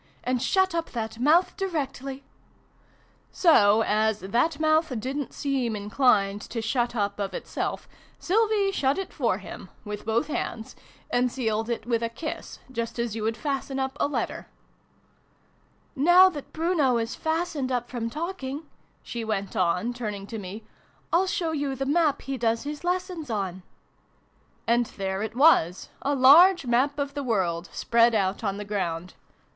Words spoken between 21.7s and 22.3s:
the Map